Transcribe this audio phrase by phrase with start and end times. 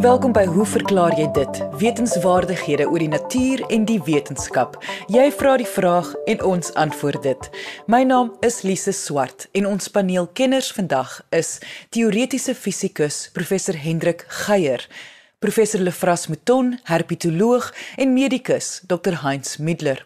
[0.00, 1.58] Welkom by Hoe verklaar jy dit?
[1.76, 4.78] Wetenskapwaardighede oor die natuur en die wetenskap.
[5.12, 7.48] Jy vra die vraag en ons antwoord dit.
[7.84, 11.58] My naam is Lise Swart en ons paneelkenners vandag is
[11.92, 14.88] teoretiese fisikus professor Hendrik Geier,
[15.36, 17.68] professor Lefras Mouton, herpetoloog
[18.00, 20.00] en medikus Dr Heinz Middler.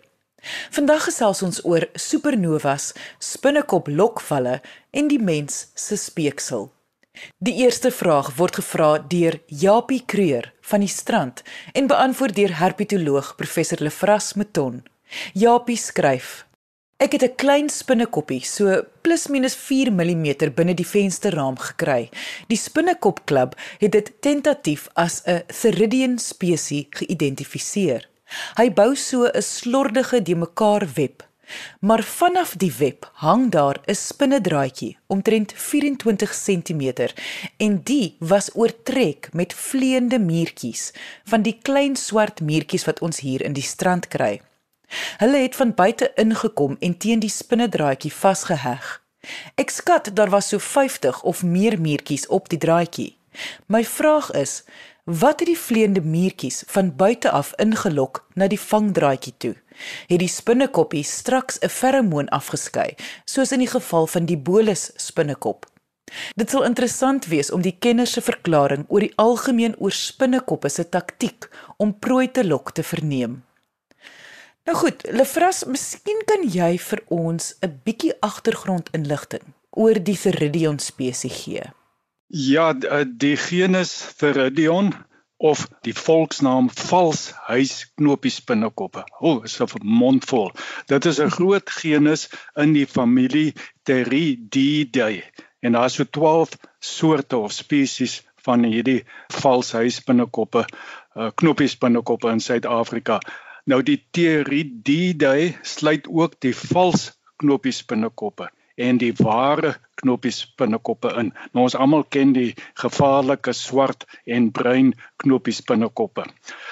[0.74, 2.90] Vandag gesels ons oor supernovas,
[3.22, 4.58] spinnekop lokvalle
[4.90, 6.72] en die mens se speeksel.
[7.38, 11.42] Die eerste vraag word gevra deur Japie Kreur van die Strand
[11.72, 14.82] en beantwoord deur herpetoloog professor Lefras Meton.
[15.32, 16.46] Japie skryf:
[16.96, 22.08] Ek het 'n klein spinnekoppie, so plus minus 4 mm binne die vensterraam gekry.
[22.48, 28.08] Die spinnekopklub het dit tentatief as 'n Theridion spesies geïdentifiseer.
[28.56, 31.22] Hy bou so 'n slordige de mekaar web
[31.80, 37.08] Maar vanaf die web hang daar 'n spinnedraadjie omtrent 24 cm
[37.56, 40.92] en die was oortrek met vleiende muurtjies
[41.24, 44.40] van die klein swart muurtjies wat ons hier in die strand kry.
[45.16, 49.02] Hulle het van buite ingekom en teen die spinnedraadjie vasgeheg.
[49.54, 53.16] Ek skat daar was so 50 of meer muurtjies op die draadjie.
[53.66, 54.62] My vraag is,
[55.04, 59.54] wat het die vleiende muurtjies van buite af ingelok na die vangdraadjie toe?
[60.08, 62.94] Het die spinnekoppie straks 'n feromoon afgeskei,
[63.24, 65.66] soos in die geval van die bolus spinnekop.
[66.36, 70.88] Dit sal interessant wees om die kenner se verklaring oor die algemeen oor spinnekoppe se
[70.88, 73.42] taktiek om prooi te lok te verneem.
[74.64, 81.44] Nou goed, Lefras, miskien kan jy vir ons 'n bietjie agtergrondinligting oor die Theridion spesies
[81.44, 81.64] gee.
[82.28, 82.72] Ja,
[83.04, 84.94] die genus Theridion
[85.36, 89.04] of die volksnaam vals huisknopies binnekoppe.
[89.20, 90.52] O, oh, is 'n mondvol.
[90.86, 95.22] Dit is 'n groot genus in die familie Theridiidae
[95.60, 100.66] en daar is so 12 soorte of spesies van hierdie vals huisbinnekoppe,
[101.16, 103.20] uh, knopies binnekoppe in Suid-Afrika.
[103.64, 111.32] Nou die Theridiidae sluit ook die vals knopies binnekoppe en die ware knoppies binnekoppe in.
[111.52, 114.92] Nou ons almal ken die gevaarlike swart en bruin
[115.22, 116.26] knoppies binnekoppe.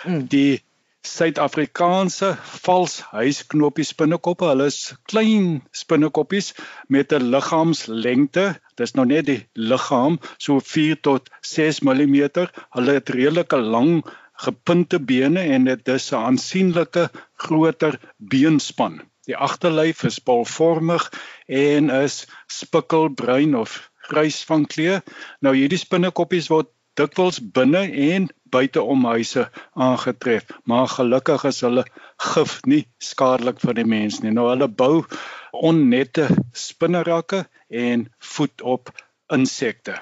[0.04, 0.26] Mm.
[0.34, 0.60] Die
[1.02, 2.28] Suid-Afrikaanse
[2.62, 6.52] vals huisknoppies binnekoppe, hulle is klein spinnekoppies
[6.94, 8.44] met 'n liggaamslengte,
[8.78, 12.46] dis nou net die liggaam, so 4 tot 6 mm.
[12.76, 14.04] Hulle het redelike lang
[14.46, 19.02] gepunte bene en dit is 'n aansienlike groter beenspan.
[19.30, 21.04] Die agterlyf is bolvormig
[21.46, 23.78] en is spikkelbruin of
[24.10, 25.02] grys van kleur.
[25.40, 31.84] Nou hierdie spinnekoppies word dikwels binne en buite om huise aangetref, maar gelukkig is hulle
[32.32, 34.34] gif nie skadelik vir die mens nie.
[34.34, 35.04] Nou hulle bou
[35.52, 38.92] onnette spinnerakke en voed op
[39.32, 39.96] insekte.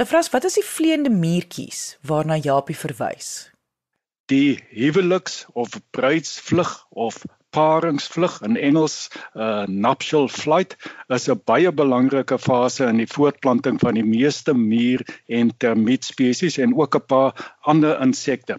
[0.00, 3.50] Lefras, wat is die vleiende muurtjies waarna Japie verwys?
[4.32, 7.20] Die huweliks of bruidsvlug of
[7.54, 8.96] paringsvlug in Engels
[9.34, 10.76] uh nuptial flight
[11.16, 15.04] is 'n baie belangrike fase in die voortplanting van die meeste muur
[15.40, 17.32] en termiet spesies en ook 'n paar
[17.62, 18.58] ander insekte.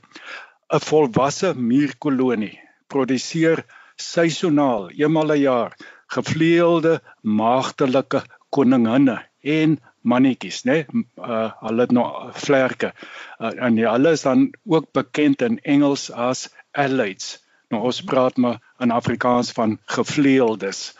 [0.73, 5.71] 'n Volwasse muurkolonie produseer seisoonaal eenmal 'n jaar
[6.15, 10.71] gevleelde maagdelike koninginne en mannetjies, né?
[10.71, 11.05] Nee?
[11.17, 12.93] Uh hulle het nou vlerke.
[13.39, 17.44] Uh, en hulle is dan ook bekend in Engels as elites.
[17.73, 20.93] Nou ons praat maar in Afrikaans van gevleeldes.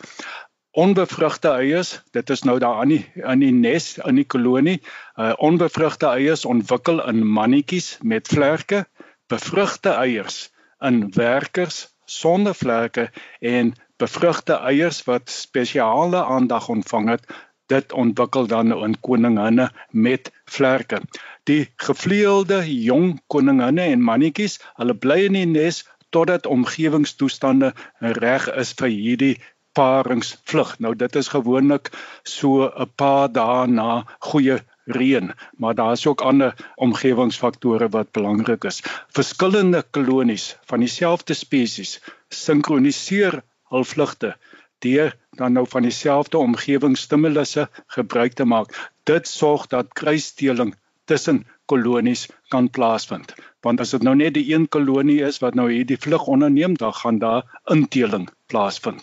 [0.76, 4.80] Onbevrugte eiers, dit is nou daar aan die aan die nes in die kolonie.
[5.16, 8.84] Uh onbevrugte eiers ontwikkel in mannetjies met vlerke,
[9.26, 10.50] bevrugte eiers
[10.84, 13.10] in werkers sonder vlerke
[13.40, 17.24] en bevrugte eiers wat spesiale aandag ontvang het,
[17.66, 21.00] dit ontwikkel dan in koninginne met vlerke.
[21.44, 28.72] Die gevleelde jong koninginne en mannetjies, hulle bly in die nes totdat omgewingstoestande reg is
[28.78, 29.34] vir hierdie
[29.76, 30.78] paringsvlug.
[30.78, 31.90] Nou dit is gewoonlik
[32.22, 38.64] so 'n paar dae na goeie reën, maar daar is ook ander omgewingsfaktore wat belangrik
[38.64, 38.82] is.
[39.08, 44.36] Verskillende kolonies van dieselfde spesies sinkroniseer hul vlugte
[44.78, 48.90] deur dan nou van dieselfde omgewingsstimulusse gebruik te maak.
[49.04, 50.74] Dit sorg dat kruisdeling
[51.04, 53.34] tussen kolonies kan plaasvind.
[53.66, 56.92] Want as dit nou net die een kolonie is wat nou hierdie vlug onderneem, dan
[56.94, 59.02] gaan daar inteling plaasvind.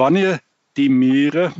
[0.00, 0.40] Wanneer
[0.78, 1.50] die mure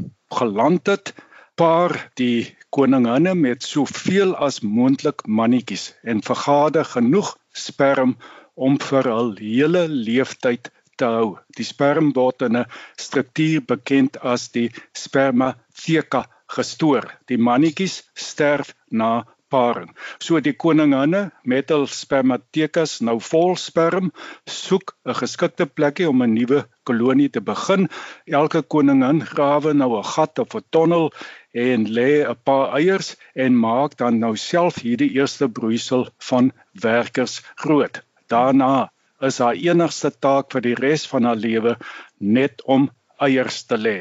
[0.41, 1.15] geland het,
[1.61, 7.35] paar die koninginne met soveel as moontlik mannetjies en vergader genoeg
[7.65, 8.17] sperm
[8.55, 10.71] om vir hul hele leeftyd
[11.01, 11.29] te hou.
[11.59, 12.71] Die sperm word in 'n
[13.07, 14.69] struktuur bekend as die
[15.05, 16.27] spermatheca
[16.57, 17.07] gestoor.
[17.31, 19.13] Die mannetjies sterf na
[19.51, 19.91] paring.
[20.23, 24.13] So die koninginne met hul spermatekas nou vol sperm
[24.47, 27.89] soek 'n geskikte plekie om 'n nuwe kolonie te begin.
[28.27, 31.11] Elke koningin grawe nou 'n gat of 'n tonnel
[31.55, 37.43] en lê 'n paar eiers en maak dan nou self hierdie eerste broeisel van werkers
[37.57, 38.03] groot.
[38.29, 41.77] Daarna is haar enigste taak vir die res van haar lewe
[42.19, 43.99] net om eiers te lê.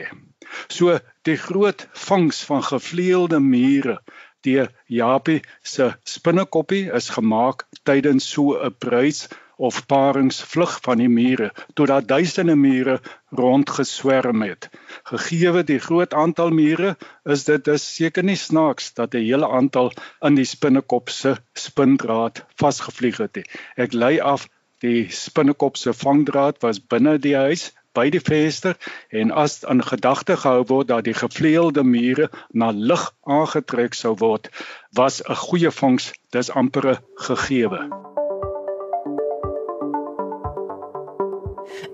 [0.67, 3.99] So die groot vangs van gevleelde mure
[4.47, 9.27] deur Japie se spinnekoppie is gemaak tydens so 'n bruis
[9.59, 12.99] of paringsvlug van die mure totdat duisende mure
[13.35, 14.69] rondgeswerm het.
[15.11, 16.95] Gegeewe die groot aantal mure,
[17.25, 19.91] is dit dus seker nie snaaks dat 'n hele aantal
[20.21, 23.45] in die spinnekop se spindraad vasgevlieg het nie.
[23.75, 24.47] Ek lei af
[24.79, 28.77] die spinnekop se vangdraad was binne die huis by die venster
[29.09, 34.49] en as in gedagte gehou word dat die gevleelde mure na lig aangetrek sou word,
[34.93, 37.89] was 'n goeie vangs, dis amper gegeewe.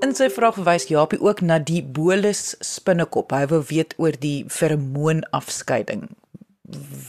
[0.02, 3.32] In sy vraag verwys Japie ook na die bolus spinnekop.
[3.32, 6.10] Hy wou weet oor die feromoonafskeiding.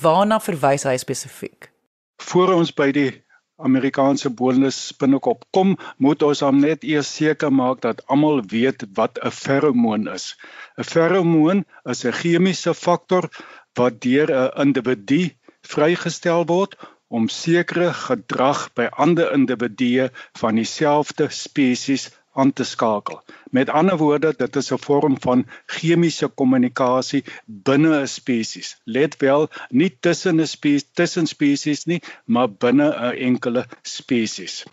[0.03, 1.71] Waarna verwys hy spesifiek?
[2.17, 3.11] Voor ons by die
[3.59, 9.19] Amerikaanse bolus binnekop kom, moet ons hom net eers seker maak dat almal weet wat
[9.23, 10.27] 'n feromoon is.
[10.79, 13.31] 'n Feromoon is 'n chemiese faktor
[13.79, 15.23] wat deur 'n individu
[15.73, 16.77] vrygestel word
[17.09, 20.11] om sekere gedrag by ander individue
[20.41, 23.21] van dieselfde spesies aan te skakel.
[23.51, 25.47] Met ander woorde, dit is 'n vorm van
[25.77, 28.77] chemiese kommunikasie binne 'n spesies.
[28.85, 34.65] Let wel, nie tussen 'n spesies tussen spesies nie, maar binne 'n enkele spesies.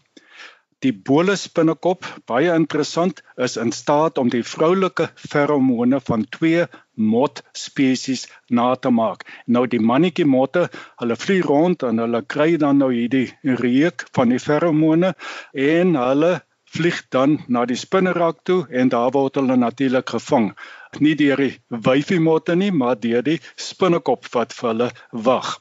[0.84, 6.66] Die bolus binnekop, baie interessant, is in staat om die vroulike feromone van twee
[7.14, 9.24] mot spesies na te maak.
[9.48, 10.66] Nou die mannetjie motte,
[11.00, 13.30] hulle vlieg rond en hulle kry dan nou hierdie
[13.64, 15.14] reuk van die feromone
[15.54, 16.34] en hulle
[16.74, 20.52] vlieg dan na die spinnerak toe en daar word hulle natuurlik gevang.
[21.00, 24.90] Nie deur die wyfie motte nie, maar deur die spinnekop wat vir hulle
[25.28, 25.56] wag.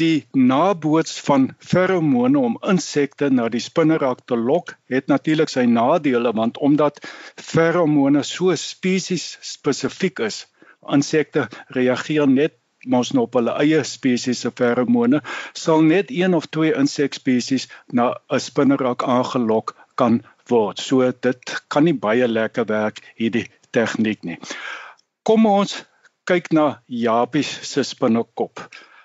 [0.00, 6.32] Die naboots van feromone om insekte na die spinnerak te lok, het natuurlik sy nadele
[6.36, 7.00] want omdat
[7.36, 10.46] feromone so spesies spesifiek is,
[10.96, 12.58] insekte reageer net
[12.92, 15.20] mos nou op hulle eie spesies se feromone
[15.64, 17.68] sal net een of twee insekspesies
[17.98, 20.78] na 'n spinnerak aangelok kan word.
[20.78, 24.38] So dit kan nie baie lekker werk hierdie tegniek nie.
[25.22, 25.82] Kom ons
[26.28, 28.60] kyk na Japie se spinnekop.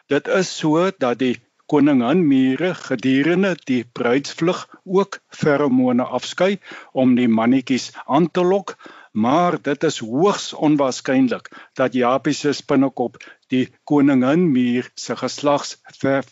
[0.09, 1.35] Dit is so dat die
[1.67, 4.61] koningin mure gedurende die bruidsvlug
[4.99, 6.53] ook feromone afskei
[6.93, 8.77] om die mannetjies aan te lok,
[9.11, 11.49] maar dit is hoogs onwaarskynlik
[11.79, 13.19] dat Japie se spinnekop
[13.51, 15.75] die koningin muur se geslags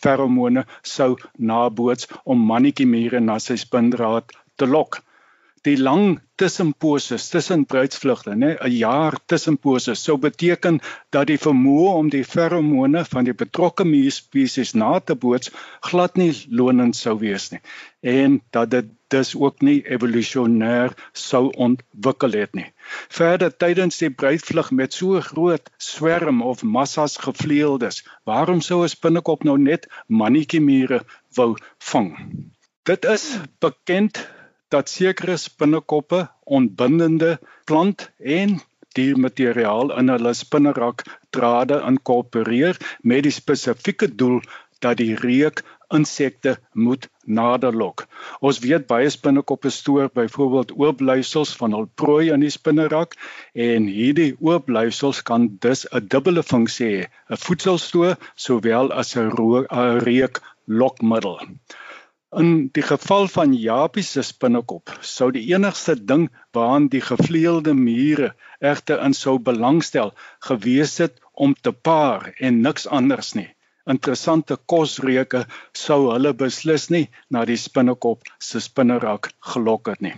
[0.00, 1.10] feromone sou
[1.52, 5.00] naboots om mannetjie mure na sy spindraad te lok.
[5.66, 10.80] Die lang tussenposes tussen bruidsvlugte, nê, 'n jaar tussenposes sou beteken
[11.10, 15.50] dat die vermoë om die feromone van die betrokke spesies na te boots
[15.80, 17.60] glad nie lonend sou wees nie
[18.06, 22.66] en dat dit dus ook nie evolusionêr sou ontwikkel het nie.
[23.08, 29.44] Verder tydens die bruidvlug met so groot swerm of massas gevleeldes, waarom sou 'n spinnekop
[29.44, 31.02] nou net mannetjie mure
[31.34, 32.10] wou vang?
[32.82, 34.35] Dit is bekend
[34.74, 38.58] dat sekere spinnekoppe ontbindende plant en
[38.98, 41.04] diermateriaal in hulle spinnerak
[41.36, 44.40] drade inkorporeer met die spesifieke doel
[44.84, 45.62] dat die reuk
[45.96, 47.06] insekte moet
[47.38, 48.04] naderlok.
[48.40, 53.14] Ons weet baie spinnekoppe stoor byvoorbeeld oorblyfsels van hul prooi in die spinnerak
[53.68, 59.30] en hierdie oorblyfsels kan dus 'n dubbele funksie hê, 'n voedselstoor sowel as 'n
[60.08, 61.38] reuklokmiddel.
[62.36, 66.26] In die geval van Japie se spinnekop sou die enigste ding
[66.56, 68.26] waaraan die gevleelde mure
[68.70, 70.12] egter in sou belangstel
[70.48, 73.46] gewees het om te paar en niks anders nie.
[73.94, 75.46] Interessante kosreuke
[75.84, 80.14] sou hulle beslis nie na die spinnekop se spinnerak gelok het nie.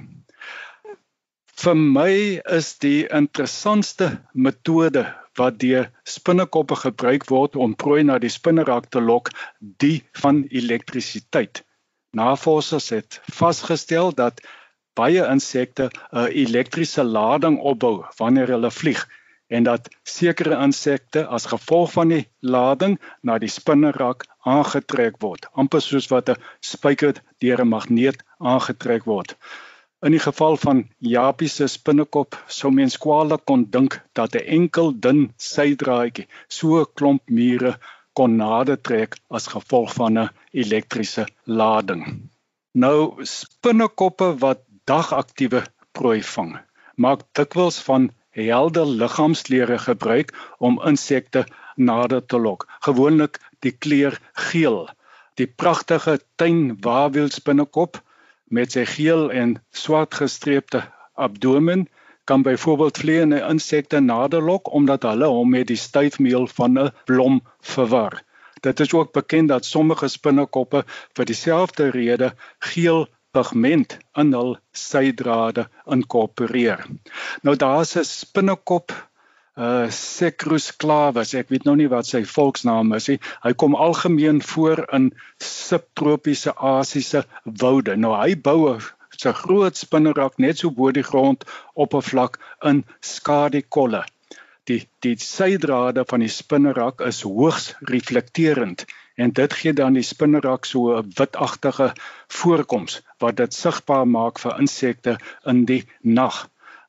[1.62, 2.12] Vir my
[2.58, 5.06] is die interessantste metode
[5.38, 9.30] wat deur spinnekoppe gebruik word om prooi na die spinnerak te lok,
[9.86, 11.62] die van elektrisiteit.
[12.10, 14.40] Navorsers het vasgestel dat
[14.98, 19.02] baie insekte 'n elektriese lading opbou wanneer hulle vlieg
[19.48, 25.80] en dat sekere insekte as gevolg van die lading na die spinnerak aangetrek word, amper
[25.84, 29.36] soos wat 'n spyker deur 'n magneet aangetrek word.
[30.06, 34.92] In die geval van Japie se spinnekop sou mens kwaliek kon dink dat 'n enkel
[35.06, 37.78] dun sydraadjie so 'n klomp mure
[38.18, 40.30] kon nader trek as gevolg van 'n
[40.62, 42.04] elektriese lading.
[42.72, 45.64] Nou spinnekoppe wat dagaktiewe
[45.96, 46.56] prooi vang,
[46.96, 51.44] maak dikwels van helder liggaamskleure gebruik om insekte
[51.76, 52.66] nader te lok.
[52.86, 54.18] Gewoonlik die kleur
[54.50, 54.86] geel.
[55.38, 58.00] Die pragtige tuinwawielspinnekop
[58.50, 60.82] met sy geel en swart gestreepte
[61.14, 61.86] abdomen
[62.28, 68.22] kan byvoorbeeld vleiende insekte naderlok omdat hulle hom met die styfmeel van 'n blom verwar.
[68.60, 70.84] Dit is ook bekend dat sommige spinnekoppe
[71.16, 76.86] vir dieselfde rede geel pigment in hul sydrade inkorporeer.
[77.42, 78.92] Nou daar's 'n spinnekop
[79.58, 81.34] uh Secrus clavus.
[81.34, 83.18] Ek weet nou nie wat sy volksnaam is nie.
[83.42, 85.10] Hy kom algemeen voor in
[85.42, 87.96] subtropiese Asiëse woude.
[87.96, 88.80] Nou hy bou 'n
[89.18, 94.04] se groot spinnerak net so bo die grond oppervlak in skadikolle.
[94.68, 98.84] Die die sydrade van die spinnerak is hoogs reflekterend
[99.24, 101.88] en dit gee dan die spinnerak so 'n witagtige
[102.40, 105.14] voorkoms wat dit sigbaar maak vir insekte
[105.52, 105.84] in die
[106.18, 106.36] nag.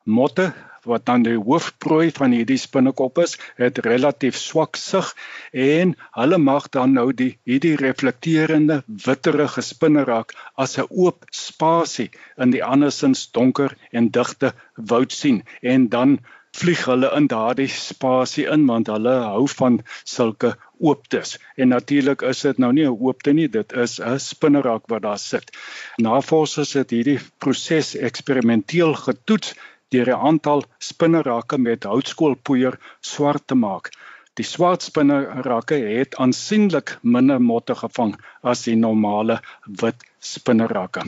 [0.03, 5.11] Motte wat dan die hoofprooi van hierdie spinnekop is, het relatief swak sig
[5.51, 12.51] en hulle mag dan nou die hierdie reflekterende witterige spinnerak as 'n oop spasie in
[12.55, 16.19] die andersins donker en digte woud sien en dan
[16.57, 22.41] vlieg hulle in daardie spasie in want hulle hou van sulke ooptes en natuurlik is
[22.41, 25.51] dit nou nie 'n oopte nie dit is 'n spinnerak wat daar sit
[25.97, 29.53] navorsers het hierdie proses eksperimenteel getoets
[29.93, 33.89] deur 'n aantal spinnerake met houtskoolpoeier swart te maak.
[34.33, 39.41] Die swart spinnerake het aansienlik minder motte gevang as die normale
[39.81, 41.03] wit spinnerake.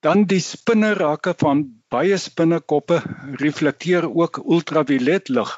[0.00, 3.00] Dan die spinnerake van baie spinnekoppe
[3.40, 5.52] reflekteer ook ultraviolet lig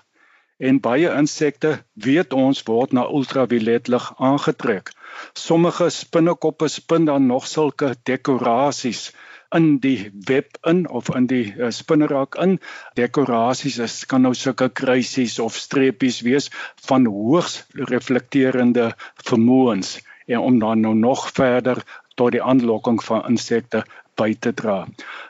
[0.68, 1.70] en baie insekte
[2.06, 4.92] weet ons word na ultraviolet lig aangetrek.
[5.32, 9.08] Sommige spinnekoppe spin dan nog sulke dekorasies
[9.56, 12.58] in die web in of in die uh, spinnerak in.
[13.00, 16.50] Dekorasies is kan nou sulke kruisies of streepies wees
[16.86, 18.92] van hoogs reflekterende
[19.24, 19.96] vermoëns
[20.30, 21.82] en om dan nou nog verder
[22.14, 23.82] tot die aanlokking van insekte
[24.20, 24.84] by te dra.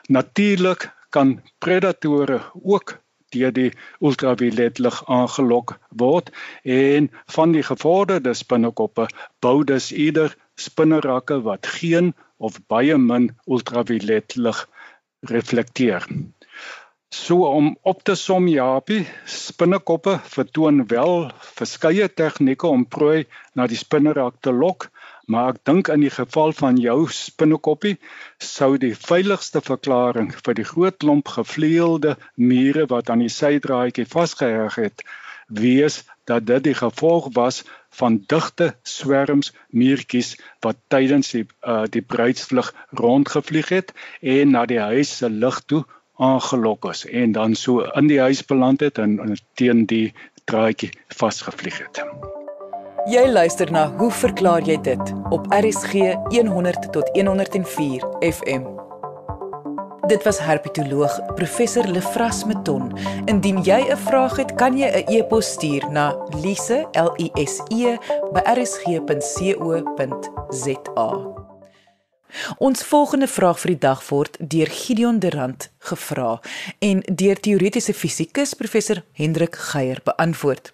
[0.09, 2.97] Natuurlik kan predatore ook
[3.31, 3.69] deur die
[4.03, 6.31] ultraviolet lig aangelok word
[6.77, 9.07] en van die gevorderde spinnekoppe
[9.45, 14.65] bou dus ieder spinnerakke wat geen of baie min ultraviolet lig
[15.31, 16.07] reflekteer.
[17.11, 23.79] So om op te som Japie, spinnekoppe vertoon wel verskeie tegnieke om prooi na die
[23.79, 24.87] spinnerak te lok,
[25.27, 27.97] maar ek dink in die geval van jou spinnekoppie
[28.37, 34.75] sou die veiligste verklaring vir die groot klomp gevleelde mure wat aan die sydraadjie vasgeheg
[34.75, 35.03] het,
[35.51, 37.63] wees dat dit die gevolg was
[37.99, 40.35] van digte swerms muurtjies
[40.65, 42.73] wat tydens die uh, die bruidsvlug
[43.03, 45.83] rondgevlieg het en na die huis se lig toe
[46.15, 50.13] aangelok is en dan so in die huis beland het en, en teen die
[50.45, 52.05] draadjie vasgevlieg het.
[53.09, 55.93] Jy luister na hoe verklaar jy dit op RSG
[56.29, 58.61] 100 tot 104 FM.
[60.05, 62.93] Dit was herpetoloog professor Lefras Meton.
[63.25, 67.11] Indien jy 'n vraag het, kan jy 'n e-pos stuur na lise@rsg.co.za.
[72.57, 76.39] Ons volgende vraag vir die dag word deur Gideon Durant gevra
[76.79, 80.73] en deur teoretiese fisikus professor Hendrik Geier beantwoord.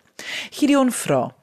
[0.51, 1.36] Gideon vra: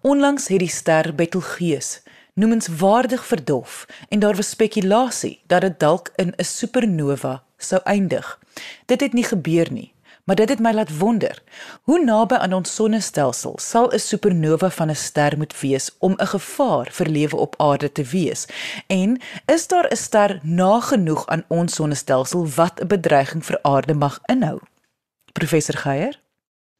[0.00, 2.00] Onlangs het die ster Betelgeuse
[2.36, 8.40] noemenswaardig verdof en daar was spekulasie dat dit dalk in 'n supernova sou eindig.
[8.86, 11.42] Dit het nie gebeur nie, maar dit het my laat wonder,
[11.82, 16.26] hoe naby aan ons sonnestelsel sal 'n supernova van 'n ster moet wees om 'n
[16.26, 18.46] gevaar vir lewe op aarde te wees?
[18.86, 24.20] En is daar 'n ster nagenoeg aan ons sonnestelsel wat 'n bedreiging vir aarde mag
[24.26, 24.58] inhou?
[25.32, 26.20] Professor Geier?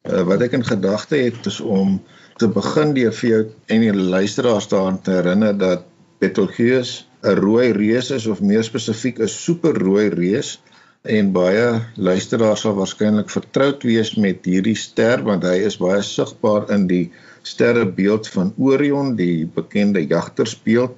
[0.03, 2.03] Uh, wat ek in gedagte het is om
[2.37, 5.85] te begin deur vir jou en die luisteraars daaraan te herinner dat
[6.21, 10.59] Betelgeuse 'n rooi reus is of meer spesifiek 'n superrooi reus
[11.03, 16.69] en baie luisteraars sal waarskynlik vertroud wees met hierdie ster want hy is baie sigbaar
[16.75, 20.97] in die sterrebeeld van Orion, die bekende jagtersbeeld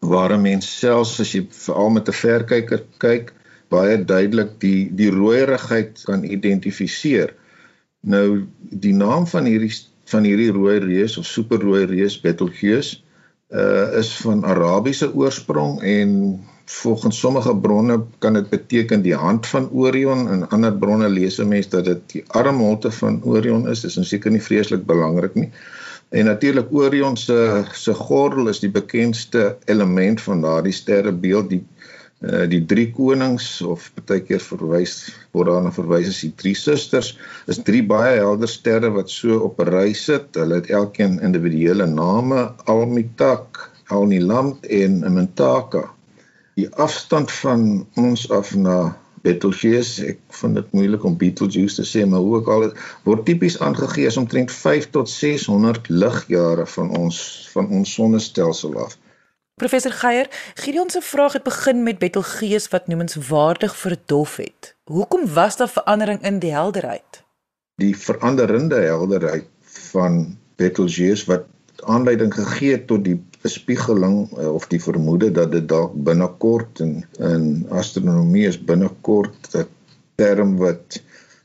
[0.00, 3.32] waar 'n mens selfs as jy veral met 'n verkyker kyk,
[3.68, 7.34] baie duidelik die die rooierigheid kan identifiseer.
[8.00, 9.74] Nou die naam van hierdie
[10.10, 13.00] van hierdie rooi reus of superrooi reus Betelgeuse
[13.50, 16.10] uh is van Arabiese oorsprong en
[16.70, 21.48] volgens sommige bronne kan dit beteken die hand van Orion en ander bronne lees 'n
[21.48, 23.80] mens dat dit die armholte van Orion is.
[23.80, 25.50] Dis seker nie vreeslik belangrik nie.
[26.08, 31.64] En natuurlik Orion se se gordel is die bekendste element van daardie sterrebeeld die
[32.26, 34.94] uh, die drie konings of baie keer verwys
[35.36, 37.14] word daarna verwys as die drie susters
[37.50, 40.36] is drie baie helder sterre wat so op 'n ry sit.
[40.36, 45.90] Hulle het elkeen individuele name Almitak, Alnilam en Mentaka.
[46.56, 52.06] Die afstand van ons af na Betelgeuse, ek vind dit moeilik om Betelgeuse te sê,
[52.08, 52.62] maar hoe ook al
[53.04, 57.18] word tipies aangegee as omtrent 5 tot 600 ligjare van ons
[57.52, 58.96] van ons sonnestelsel af.
[59.60, 64.76] Professor Geier, Gideon se vraag het begin met Betelgeuse wat noemenswaardig verdof het.
[64.84, 67.24] Hoekom was daar verandering in die helderheid?
[67.74, 69.44] Die veranderende helderheid
[69.92, 71.44] van Betelgeuse wat
[71.84, 77.04] aanleiding gegee het tot die bespiegeling uh, of die vermoede dat dit dalk binnekort in
[77.18, 79.68] in astronomie is binnekort 'n
[80.16, 81.02] term wat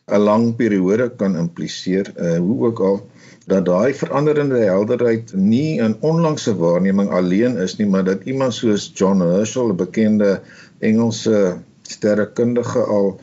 [0.08, 2.98] 'n lang periode kan impliseer uh, hoe ook al
[3.46, 8.92] dat daai veranderende helderheid nie 'n onlangse waarneming alleen is nie maar dat iemand soos
[8.94, 10.42] John Herschel 'n bekende
[10.80, 13.20] Engelse sterrekundige al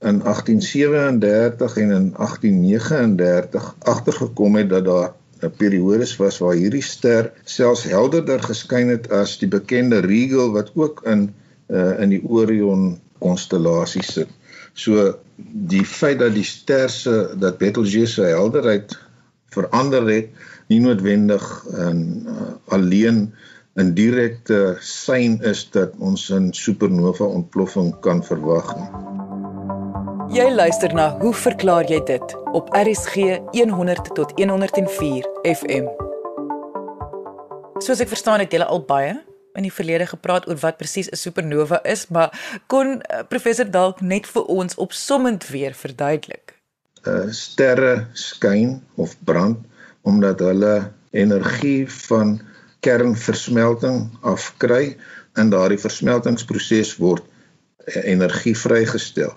[0.00, 7.32] in 1837 en in 1839 agtergekom het dat daar 'n periodes was waar hierdie ster
[7.44, 11.34] selfs helderder geskyn het as die bekende Rigel wat ook in
[11.68, 14.28] uh, in die Orion konstellasie sit.
[14.72, 15.14] So
[15.70, 18.98] die feit dat die ster se dat Betelgeuse se helderheid
[19.56, 20.28] verander het,
[20.72, 21.44] nie noodwendig
[21.88, 23.32] in uh, alleen
[23.74, 28.90] 'n direkte sein is dat ons 'n supernova ontploffing kan verwag nie.
[30.34, 33.14] Jy luister na Hoe verklaar jy dit op RSG
[33.52, 35.86] 100 tot 104 FM.
[37.78, 39.14] Soos ek verstaan het julle al baie
[39.54, 44.00] in die verlede gepraat oor wat presies 'n supernova is, maar kon uh, professor dalk
[44.00, 46.43] net vir ons opsommend weer verduidelik?
[47.04, 49.58] Uh sterre skyn of brand
[50.08, 52.38] omdat hulle energie van
[52.84, 54.96] kernversmelting afkry
[55.40, 59.32] en daardie versmeltingsproses word uh, energie vrygestel.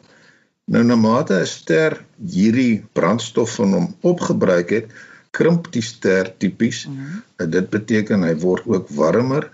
[0.68, 4.88] Nou na mate 'n ster hierdie brandstof van hom opgebruik het,
[5.32, 6.86] krimp die ster tipies.
[6.88, 7.52] Mm -hmm.
[7.52, 9.50] Dit beteken hy word ook warmer.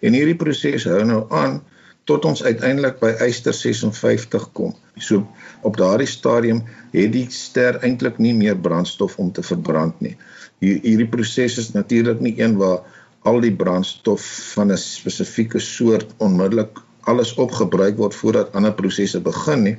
[0.00, 1.62] En hierdie proses hou nou aan
[2.04, 4.74] tot ons uiteindelik by yster 56 kom.
[5.00, 5.24] So
[5.64, 6.62] op daardie stadium
[6.92, 10.16] het die ster eintlik nie meer brandstof om te verbrand nie.
[10.60, 12.84] Hier, hierdie proses is natuurlik nie een waar
[13.24, 19.62] al die brandstof van 'n spesifieke soort onmiddellik alles opgebruik word voordat ander prosesse begin
[19.62, 19.76] nie.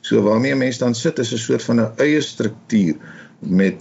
[0.00, 2.96] So waarmee 'n mens dan sit is 'n soort van 'n eie struktuur
[3.38, 3.74] met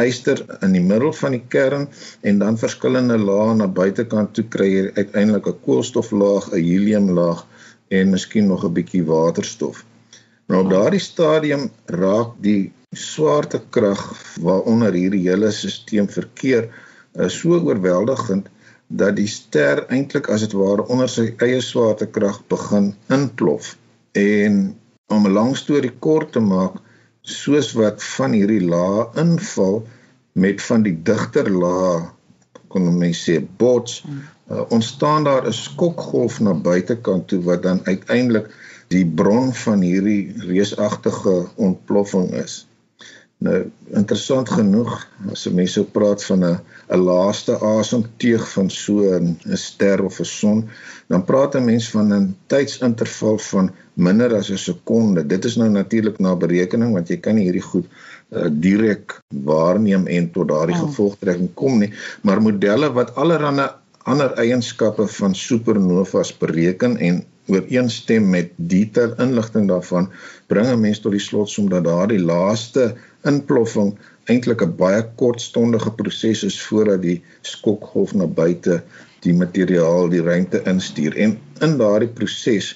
[0.00, 1.82] yster in die middel van die kern
[2.28, 7.42] en dan verskillende lae na buitekant toe kry jy uiteindelik 'n koolstoflaag, 'n heliumlaag
[7.88, 9.84] en miskien nog 'n bietjie waterstof.
[10.48, 14.00] Nou op daardie stadium raak die swaartekrag
[14.40, 16.70] waaronder hierdie hele stelsel verkeer
[17.12, 18.48] eh, so oorweldigend
[18.88, 23.76] dat die ster eintlik as dit ware onder sy eie swaartekrag begin inplof
[24.12, 24.74] en
[25.08, 26.80] om 'n lang storie kort te maak,
[27.22, 29.82] soos wat van hierdie lae inval
[30.32, 32.02] met van die digter lae
[32.72, 38.50] kon mens sê bots uh, ontstaan daar 'n skokgolf na buitekant toe wat dan uiteindelik
[38.88, 42.66] die bron van hierdie reusagtige ontploffing is.
[43.42, 43.58] Nou
[43.98, 44.92] interessant genoeg
[45.32, 46.58] as mense so praat van 'n
[46.94, 50.68] 'n laaste asemteug van so 'n ster of 'n son,
[51.08, 55.26] dan praat 'n mens van 'n tydsinterval van minder as 'n sekonde.
[55.26, 57.86] Dit is nou natuurlik na berekening want jy kan nie hierdie goed
[58.30, 60.84] uh, direk waarneem en tot daardie oh.
[60.86, 63.68] gevolgtrekking kom nie, maar modelle wat allerlei
[64.02, 70.10] ander eienskappe van supernovas bereken en ooreenstem met detail inligting daarvan
[70.46, 72.94] bring 'n mens tot die slotsom dat daardie laaste
[73.30, 73.94] inploffing
[74.30, 78.82] eintlik 'n baie kortstondige proses is voordat die skokgolf na buite
[79.22, 81.16] die materiaal die ruimte instuur.
[81.16, 82.72] En in daardie proses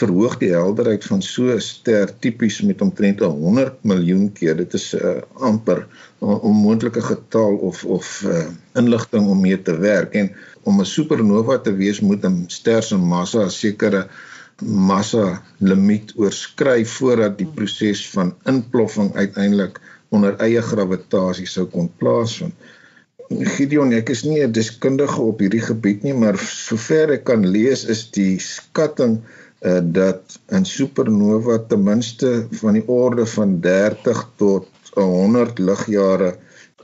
[0.00, 4.56] verhoog die helderheid van so 'n ster tipies met omtrent 100 miljoen keer.
[4.56, 5.86] Dit is uh, amper
[6.20, 10.14] 'n onmoontlike getal of of uh, inligting om mee te werk.
[10.14, 10.30] En
[10.62, 14.08] om 'n supernova te wees moet 'n ster se massa 'n sekere
[14.62, 22.54] massa limiet oorskry voordat die proses van inploffing uiteindelik onder eie gravitasie sou kon plaasvind.
[23.30, 27.84] Gideon, ek is nie 'n deskundige op hierdie gebied nie, maar sover ek kan lees
[27.84, 29.20] is die skatting
[29.62, 36.34] uh, dat 'n supernova ten minste van die orde van 30 tot 100 ligjare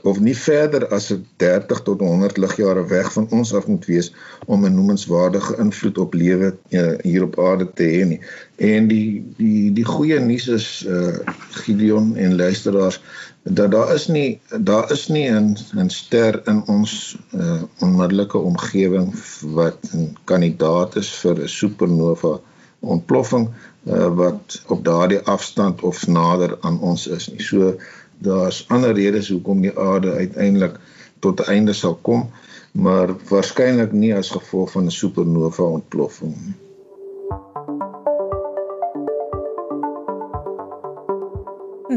[0.07, 1.09] of nie verder as
[1.43, 4.11] 30 tot 100 ligjare weg van ons af moet wees
[4.45, 8.21] om 'n noemenswaardige invloed op lewe uh, hier op aarde te hê nie.
[8.55, 11.17] En die die die goeie nuus is uh
[11.51, 13.01] Gideon en luisteraars
[13.43, 19.13] dat daar is nie daar is nie 'n 'n ster in ons uh, onmiddellike omgewing
[19.41, 22.39] wat 'n kandidaat is vir 'n supernova
[22.79, 23.49] ontploffing
[23.83, 27.41] uh, wat op daardie afstand of nader aan ons is nie.
[27.41, 27.79] So
[28.17, 30.79] daar's ander redes hoekom die aarde uiteindelik
[31.19, 32.29] tot 'n einde sal kom,
[32.71, 36.55] maar waarskynlik nie as gevolg van 'n supernova ontploffing nie.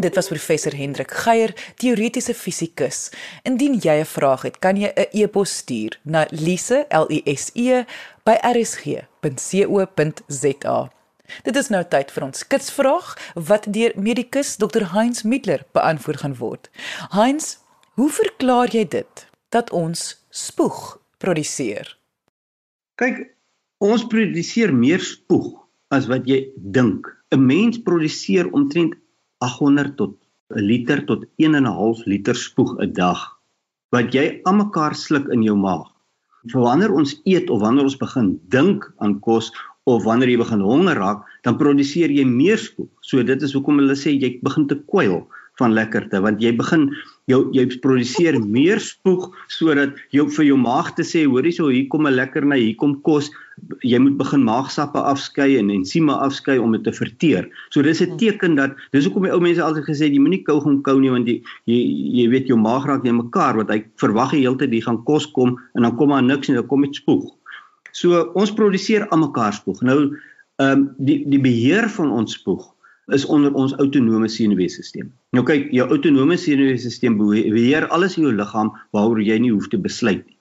[0.01, 3.11] Dit was professor Hendrik Geier, teoretiese fisikus.
[3.43, 7.51] Indien jy 'n vraag het, kan jy 'n e-pos stuur na lise l i s
[7.55, 7.85] e
[8.25, 9.01] by rsg.co.za.
[11.45, 13.15] Dit is nou tyd vir ons kitsvraag
[13.49, 16.71] wat deur medikus Dr Heinz Middler beantwoord gaan word.
[17.15, 17.59] Heinz,
[17.95, 21.97] hoe verklaar jy dit dat ons spoeg produseer?
[23.01, 23.27] Kyk,
[23.81, 25.55] ons produseer meer spoeg
[25.91, 27.07] as wat jy dink.
[27.31, 28.95] 'n Mens produseer omtrent
[29.39, 30.17] 800 tot
[30.55, 33.21] 'n liter tot 1 en 'n half liter spoeg 'n dag
[33.95, 35.89] wat jy almekaar sluk in jou maag.
[36.51, 39.51] Vir wanneer ons eet of wanneer ons begin dink aan kos
[39.97, 42.91] of wanneer jy begin honger raak, dan produseer jy meer spoeg.
[43.01, 45.23] So dit is hoekom hulle sê jy begin te kwyl
[45.61, 46.89] van lekkerte want jy begin
[47.31, 51.89] jou jy produseer meer spoeg sodat jou vir jou maag te sê hoorie so hier
[51.93, 53.31] kom 'n lekker na hier kom kos
[53.85, 57.49] jy moet begin maagsappe afskei en ensieme afskei om dit te verteer.
[57.71, 60.61] So dis 'n teken dat dis hoekom die ou mense altyd gesê jy moenie kou
[60.61, 61.81] gaan kou nie want jy jy
[62.19, 65.05] jy weet jou maag raak net mekaar want hy verwag die hele tyd jy gaan
[65.05, 67.37] kos kom en dan kom maar niks nie dan kom dit spoeg.
[67.93, 69.83] So ons produseer almekaar spoeg.
[69.83, 70.01] Nou
[70.61, 72.67] ehm um, die die beheer van ons spoeg
[73.15, 75.09] is onder ons autonome senuweestelsel.
[75.35, 79.81] Nou kyk, jou autonome senuweestelsel beheer alles in jou liggaam waaroor jy nie hoef te
[79.81, 80.37] besluit nie.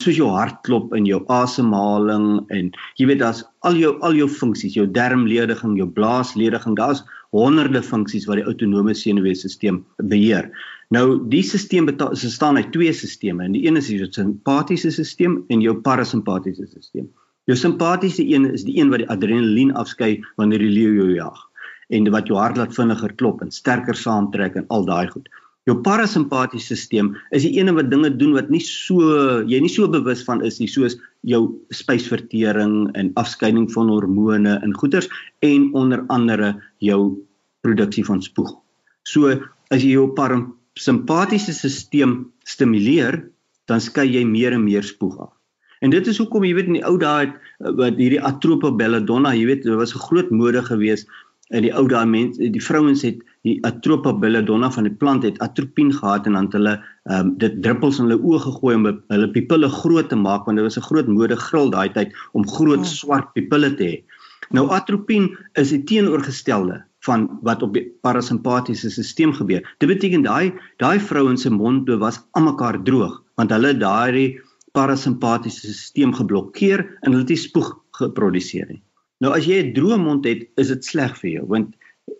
[0.00, 4.76] Soos jou hartklop en jou asemhaling en jy weet daar's al jou al jou funksies,
[4.76, 7.04] jou darmlediging, jou blaaslediging, daar's
[7.36, 10.48] honderde funksies wat die autonome senuweestelsel beheer.
[10.90, 15.60] Nou die stelsel bestaan uit twee stelsels en die een is die simpatiese stelsel en
[15.62, 17.06] jou parasimpatiese stelsel.
[17.46, 21.38] Jou simpatiese een is die een wat die adrenalien afskei wanneer die leeu jou jag
[21.94, 25.30] en wat jou hart laat vinniger klop en sterker saamtrek en al daai goed.
[25.70, 29.14] Jou parasimpatiese stelsel is die ene wat dinge doen wat nie so
[29.46, 34.74] jy nie so bewus van is nie soos jou spysvertering en afskeiding van hormone en
[34.74, 35.06] goeters
[35.46, 37.14] en onder andere jou
[37.62, 38.56] produksie van spoeg.
[39.06, 39.38] So
[39.70, 40.08] as jy jou
[40.74, 43.24] parasimpatiese stelsel stimuleer,
[43.66, 45.32] dan skei jy meer en meer spoeg af.
[45.80, 47.34] En dit is hoekom jy weet in die ou dae het
[47.78, 51.08] wat hierdie atropa belladonna, jy weet, dit was 'n groot mode geweest
[51.50, 55.38] in die ou dae mense die vrouens het die atropa belladonna van die plant het
[55.42, 56.74] atropien gehad en dan het hulle
[57.10, 60.66] um, dit druppels in hulle oë gegooi om hulle pupille groot te maak want dit
[60.66, 62.84] was 'n groot mode gril daai tyd om groot oh.
[62.84, 63.96] swart pupille te hê.
[64.50, 69.66] Nou atropien is die teenoorgestelde van wat op die parasimpatiese stelsel gebeur.
[69.82, 74.38] Dit beteken daai daai vrouens se monde was almekaar droog want hulle daai
[74.78, 78.82] parasimpatiese stelsel geblokkeer en hulle het nie spoeg geproduseer nie.
[79.20, 81.76] Nou as jy 'n droë mond het, is dit sleg vir jou want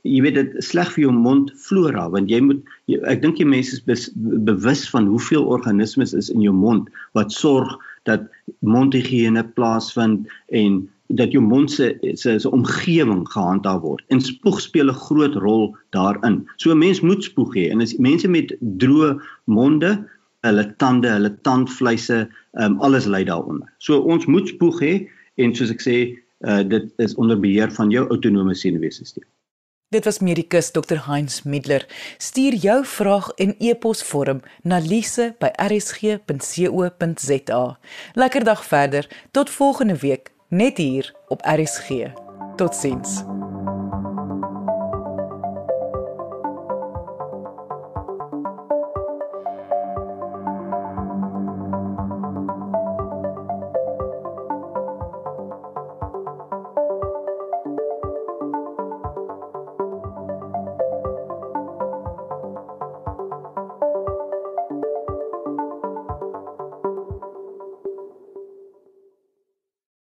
[0.06, 3.80] jy weet dit sleg vir jou mondflora want jy moet jy, ek dink die mense
[3.94, 7.72] is bewus van hoeveel organismes is in jou mond wat sorg
[8.08, 8.28] dat
[8.60, 10.28] mondhigiëne plaasvind
[10.62, 10.80] en
[11.16, 14.04] dat jou mond se se se omgewing gehandhaaf word.
[14.08, 16.48] En spoeg speel 'n groot rol daarin.
[16.56, 20.08] So 'n mens moet spoeg hê en as mense met droë monde,
[20.40, 23.72] hulle tande, hulle tandvleise, um, alles lei daaronder.
[23.78, 27.90] So ons moet spoeg hê en soos ek sê, uh, dit is onder beheer van
[27.90, 29.22] jou autonome senuweestelsel.
[29.90, 31.86] Dit was medikus Dr Heinz Middler.
[32.18, 37.78] Stuur jou vraag in e-posvorm na lise@rsg.co.za.
[38.14, 39.08] Lekker dag verder.
[39.30, 42.12] Tot volgende week net hier op RSG.
[42.56, 43.22] Totsiens.